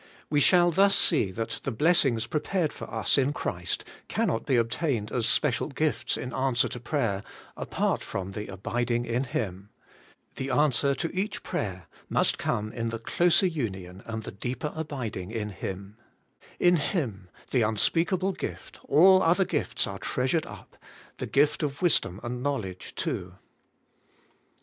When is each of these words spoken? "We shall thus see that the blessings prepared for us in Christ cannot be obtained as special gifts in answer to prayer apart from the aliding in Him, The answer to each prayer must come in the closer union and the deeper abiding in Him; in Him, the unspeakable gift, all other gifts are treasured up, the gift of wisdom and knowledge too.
"We 0.31 0.39
shall 0.39 0.71
thus 0.71 0.95
see 0.95 1.29
that 1.33 1.59
the 1.63 1.69
blessings 1.71 2.25
prepared 2.25 2.73
for 2.73 2.91
us 2.91 3.19
in 3.19 3.33
Christ 3.33 3.83
cannot 4.07 4.47
be 4.47 4.55
obtained 4.55 5.11
as 5.11 5.27
special 5.27 5.67
gifts 5.67 6.17
in 6.17 6.33
answer 6.33 6.67
to 6.69 6.79
prayer 6.79 7.21
apart 7.55 8.01
from 8.01 8.31
the 8.31 8.47
aliding 8.51 9.05
in 9.05 9.25
Him, 9.25 9.69
The 10.37 10.49
answer 10.49 10.95
to 10.95 11.15
each 11.15 11.43
prayer 11.43 11.85
must 12.09 12.39
come 12.39 12.71
in 12.73 12.89
the 12.89 12.97
closer 12.97 13.45
union 13.45 14.01
and 14.07 14.23
the 14.23 14.31
deeper 14.31 14.73
abiding 14.75 15.29
in 15.29 15.49
Him; 15.51 15.97
in 16.59 16.77
Him, 16.77 17.29
the 17.51 17.61
unspeakable 17.61 18.31
gift, 18.31 18.79
all 18.85 19.21
other 19.21 19.45
gifts 19.45 19.85
are 19.85 19.99
treasured 19.99 20.47
up, 20.47 20.77
the 21.19 21.27
gift 21.27 21.61
of 21.61 21.83
wisdom 21.83 22.19
and 22.23 22.41
knowledge 22.41 22.95
too. 22.95 23.35